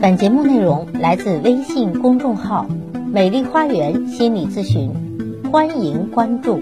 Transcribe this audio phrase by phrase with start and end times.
[0.00, 2.66] 本节目内容来自微信公众号
[3.12, 4.92] “美丽花园心理咨询”，
[5.50, 6.60] 欢迎关注。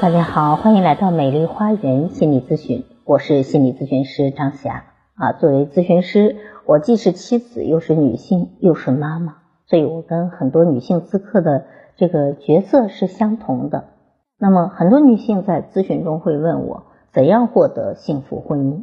[0.00, 5.32] 大家好，欢迎来到美丽花园心理咨询，我是心理咨询师张霞啊。
[5.34, 6.34] 作为咨询师，
[6.66, 9.36] 我既是妻子，又是女性，又是妈妈，
[9.66, 11.66] 所以我跟很多女性咨客的
[11.96, 13.84] 这个角色是相同的。
[14.36, 18.82] 那么，很多女性在咨询中会问我，怎样获得幸福婚姻？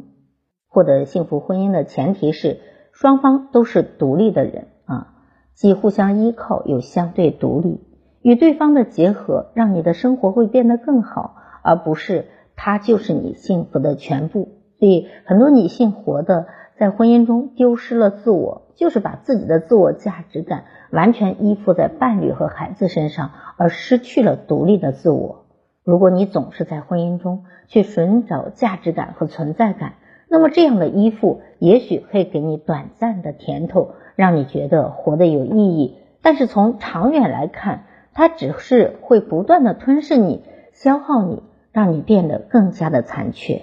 [0.66, 2.58] 获得幸福婚姻的前提是。
[2.98, 5.08] 双方都是独立的人啊，
[5.52, 7.82] 既互相依靠，又相对独立。
[8.22, 12.24] 与对方的结合，让你的生活会变得更好，而不是
[12.56, 14.48] 他就是你幸福的全部。
[14.78, 16.46] 所以，很多女性活的
[16.78, 25.44] 在婚姻中丢失了自我，就是把自己的自我价值感完全依附在伴侣和孩子身上，而失去了独立的自我。
[25.84, 29.96] 如果你总是在婚姻中去寻找价值感和存在感，
[30.28, 35.96] 那么这样的依附，也许会给你短暂的甜头，让你觉得活得有意义。
[36.20, 43.62] 但是从长远来看，它只是会不断的吞噬你、消耗你，让你变得更加的残缺。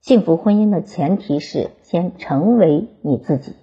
[0.00, 3.54] 幸福婚姻的前提是先成为你自己。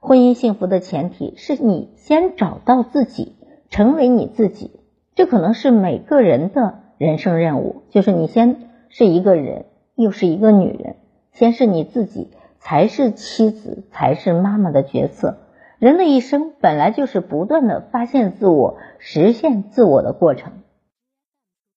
[0.00, 3.36] 婚姻幸福的前提是你先找到自己，
[3.68, 4.80] 成为你自己。
[5.14, 10.96] 这可能是每个人的人生任务，就是你先是一个人，又是一个女人。
[11.32, 12.28] 先是你自己，
[12.58, 15.38] 才是妻子，才是妈妈的角色。
[15.78, 20.52] 人的一生本来就是不断的发现自我、实现自我的过程。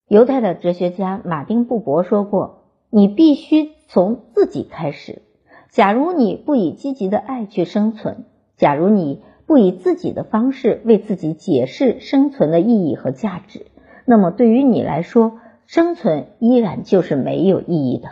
[0.10, 5.22] 犹太的哲学家马丁布伯说过：“你必须从自己开始。
[5.70, 8.26] 假如你不以积极的爱去生存，
[8.58, 13.68] 假如你不以自己的方式为自己解释生存的意义和价值，
[14.06, 18.10] 那么对于你来说，生存依然就是没有意义的。”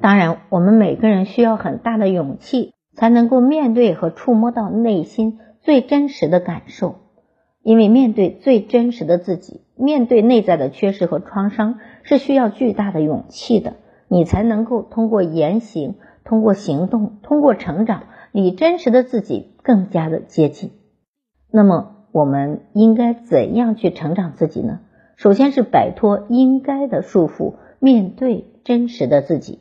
[0.00, 6.96] 当然，我们每个人需要很大的勇气，才能够面对和触摸到内心最真实的感受。
[7.62, 13.76] 因为面对最真实的自己，面对内在的缺失和创伤，是需要巨大的勇气的。
[14.08, 15.94] 你才能够通过言行、
[16.24, 18.02] 通过行动、通过成长，
[18.32, 20.72] 离真实的自己更加的接近。
[21.50, 24.80] 那么，我们应该怎样去成长自己呢？
[25.16, 29.60] 首先是摆脱应该的束缚，面对真实的自己。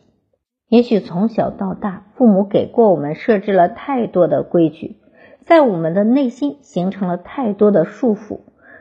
[0.73, 4.97] 也许从小到大，父母给过我们设置了太多的规矩，
[5.45, 8.39] 在我们的内心形成了太多的束缚。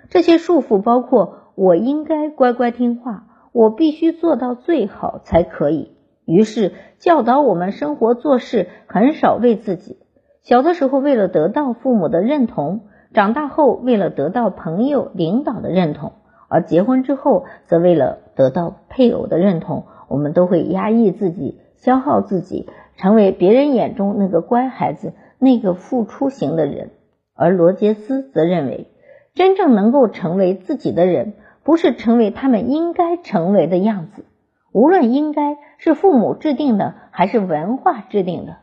[0.09, 5.93] 这些束缚包括：我应该乖乖听话，我必须做到最好才可以。
[6.25, 9.99] 于是教导我们生活做事很少为自己。
[10.41, 16.13] 小的时候为了得到父母的认同，长大后为了得到朋友、领导的认同，
[16.49, 21.61] 而结婚之后则为了得到配偶的认同，我们都会压抑自己。
[21.83, 26.91] 消耗自己，成为别人眼中那个乖孩子，那个付出型的人。
[27.35, 28.87] 而罗杰斯则认为，
[29.35, 31.33] 真正能够成为自己的人，
[31.65, 34.25] 不是成为他们应该成为的样子。
[34.71, 38.59] 无论应该是父母制定的，还是文化制定的，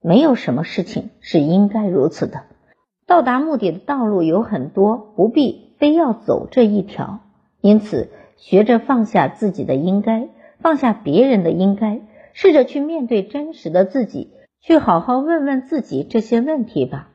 [0.00, 2.44] 没有什么事情是应该如此的。
[3.06, 7.20] 到达目的的道路有很多，不必非要走这一条。
[7.60, 8.08] 因此，
[8.38, 10.28] 学着放下自己的应该，
[10.60, 12.00] 放下别人的应该。
[12.34, 17.08] 试着去面对真实的自己，去好好问问自己这些问题吧。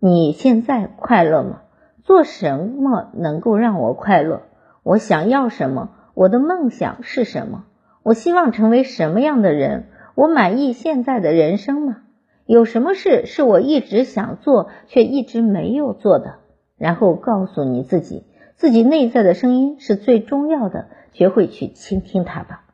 [0.00, 1.62] 你现在快乐吗？
[2.04, 4.42] 做什么能够让我快乐？
[4.82, 5.88] 我想要什么？
[6.12, 7.64] 我的梦想是什么？
[8.02, 9.86] 我希望成为什么样的人？
[10.14, 12.02] 我满意现在的人生吗？
[12.44, 16.34] 有什么事是我一直想做却一直没有做的？
[16.76, 18.24] 然后告诉你自己，
[18.56, 22.65] 自己内在的声音是最重要的，学会去倾听它吧。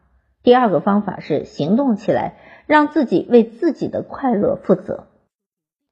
[0.43, 2.35] 第二个方法是行动起来，
[2.67, 5.05] 让自己为自己的快乐负责。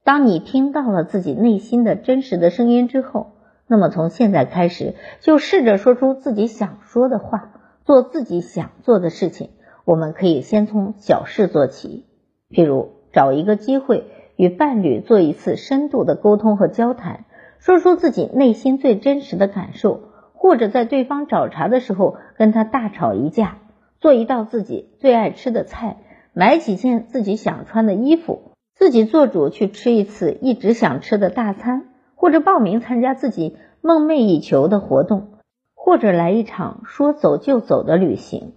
[0.03, 3.33] 当你听到了自己内心的真实的声音之后，
[3.69, 7.53] 那么从现在开始，就试着说出自己想说的话，
[7.85, 9.51] 做自己想做的事情。
[9.85, 12.07] 我们可以先从小事做起，
[12.51, 17.25] 譬如找一个机会与伴侣做一次深度的沟通和交谈，
[17.61, 20.01] 说出自己内心最真实的感受，
[20.35, 23.59] 或者在对方找茬的时候跟他大吵一架。
[24.01, 25.99] 做一道自己最爱吃的菜，
[26.33, 35.33] 买几件自己想穿的衣服，自己做主去吃一次一直想吃的大餐，或者报名参加自己梦寐以求的活动，
[35.75, 38.55] 或者来一场说走就走的旅行。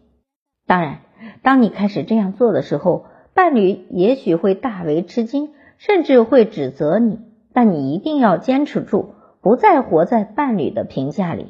[0.66, 1.00] 当然，
[1.42, 7.20] 当你开始这样做的时候，伴侣也许会大为吃惊，甚至会指责你，
[7.52, 11.48] 但你一定要坚持住，不再活在伴侣的评价里。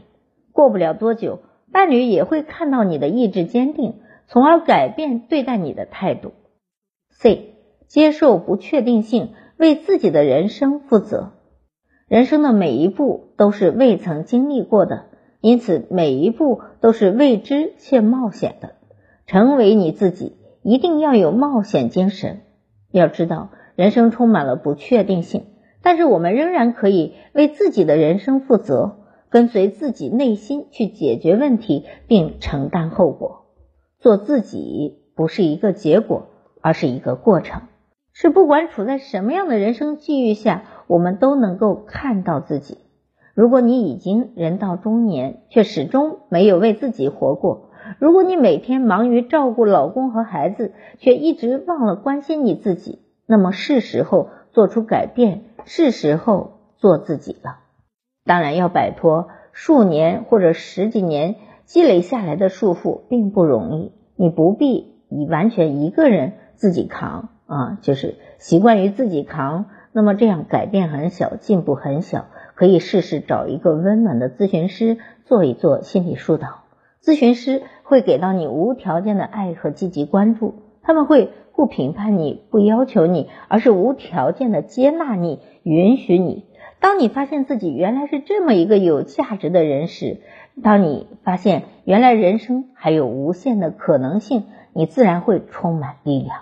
[0.52, 1.42] 过不了多久。
[1.74, 3.96] 伴侣也会看到你的意志坚定，
[4.28, 6.32] 从而改变对待你的态度。
[7.10, 7.56] C.
[7.88, 11.34] 接受不确定性，为自己的人生负责。
[12.08, 15.06] 人生的每一步都是未曾经历过的，
[15.42, 18.76] 因此每一步都是未知且冒险的。
[19.26, 22.42] 成为你自己，一定要有冒险精神。
[22.92, 25.46] 要知道，人生充满了不确定性，
[25.82, 29.03] 但是我们仍然可以为自己的人生负责，
[29.34, 33.46] 跟随自己内心去解决问题，并承担后果。
[34.00, 36.28] 做自己不是一个结果，
[36.62, 37.64] 而是一个过程。
[38.14, 42.78] 是不管处在什么样的人生际遇下，我们都能够看到自己。
[43.34, 57.63] 如果你已经人到中年，却始终没有为自己活过；如果你每天忙于照顾老公和孩子，却一直忘了关心你自己，那么是时候做出改变，是时候做自己了。
[58.26, 61.36] 当然，要摆脱数年或者十几年
[61.66, 63.92] 积累下来的束缚，并不容易。
[64.16, 67.30] 你不必以完全一个人自己扛。
[67.46, 72.26] 啊，就是习惯于自己扛，那么这样改变很小，进步很小。
[72.56, 76.64] 可以试试找一个温暖的咨询师做一做心理疏导，
[77.04, 86.46] 咨询师会给到你无条件的爱和积极关注，他们会不评判你，不要求你，而是无条件的接纳你，允许你。
[86.84, 90.18] 当你发现自己原来是这么一个有价值的人时，
[90.62, 96.42] 当你发现原来人生还有无限的可能性，你自然会充满力量。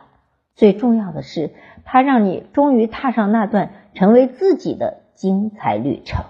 [0.55, 1.51] 最重要的是，
[1.85, 6.25] 它让你终于踏上那段成为自己的精彩旅程。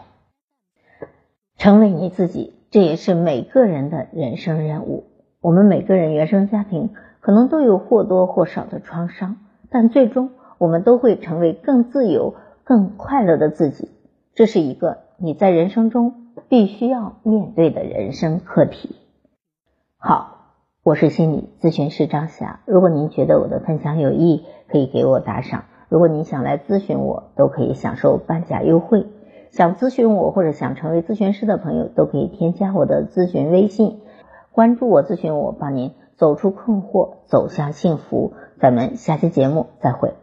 [1.58, 5.06] 成为你自己，这也是每个人的人生任务。
[5.40, 6.90] 我们每个人原生家庭
[7.22, 9.38] 可能都有或多或少的创伤，
[9.70, 12.36] 但最终我们都会成为更自由、
[12.66, 13.90] 更快乐的自己。
[14.34, 18.96] 这是一个你在人生中必须要面对的人生课题。
[19.98, 20.38] 好。
[20.84, 22.62] 我是心理咨询师张霞。
[22.66, 25.66] 如果您觉得我的分享有益，可以给我打赏。
[25.90, 29.06] 如果您想来咨询我，都可以享受半价优惠。
[29.52, 34.02] 想咨询我或者想成为咨询师的朋友，都可以添加我的咨询微信，
[34.52, 38.34] 关注我，咨询我，帮您走出困惑，走向幸福。
[38.60, 40.16] 咱们下期节目再会。